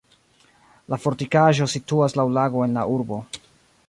[0.93, 3.21] La fortikaĵo situas laŭ lago en la urbo.